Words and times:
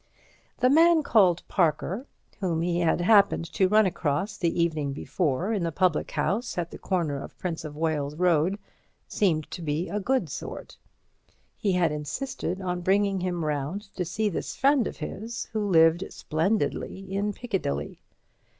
The 0.57 0.69
man 0.71 1.03
called 1.03 1.43
Parker, 1.47 2.07
whom 2.39 2.63
he 2.63 2.79
had 2.79 3.01
happened 3.01 3.45
to 3.53 3.67
run 3.67 3.85
across 3.85 4.35
the 4.35 4.59
evening 4.59 4.93
before 4.93 5.53
in 5.53 5.61
the 5.61 5.71
public 5.71 6.09
house 6.09 6.57
at 6.57 6.71
the 6.71 6.79
corner 6.79 7.21
of 7.21 7.37
Prince 7.37 7.63
of 7.63 7.75
Wales 7.75 8.15
Road, 8.15 8.57
seemed 9.07 9.51
to 9.51 9.61
be 9.61 9.89
a 9.89 9.99
good 9.99 10.27
sort. 10.27 10.75
He 11.55 11.73
had 11.73 11.91
insisted 11.91 12.59
on 12.61 12.81
bringing 12.81 13.19
him 13.19 13.45
round 13.45 13.93
to 13.93 14.03
see 14.03 14.27
this 14.27 14.55
friend 14.55 14.87
of 14.87 14.97
his, 14.97 15.45
who 15.53 15.69
lived 15.69 16.11
splendidly 16.11 17.13
in 17.13 17.31
Piccadilly. 17.31 18.01